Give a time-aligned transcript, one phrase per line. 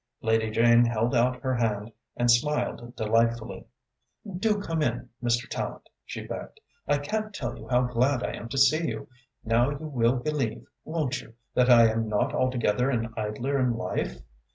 [0.23, 3.67] Lady Jane held out her hand and smiled delightfully.
[4.25, 5.47] "Do come in, Mr.
[5.47, 6.59] Tallente," she begged.
[6.87, 9.07] "I can't tell you how glad I am to see you.
[9.45, 14.21] Now you will believe, won't you, that I am not altogether an idler in life?